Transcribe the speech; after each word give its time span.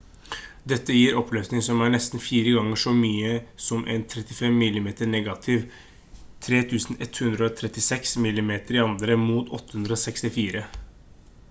dette 0.71 0.93
gir 0.99 1.17
oppløsning 1.19 1.61
som 1.67 1.83
er 1.87 1.91
nesten 1.95 2.23
fire 2.27 2.53
ganger 2.55 2.79
så 2.85 2.93
mye 3.01 3.35
som 3.65 3.83
en 3.97 4.07
35 4.15 4.49
mm 4.63 4.89
negativ 5.17 5.69
3136 6.49 8.19
mm2 8.27 8.91
mot 9.29 9.57
864 9.61 10.67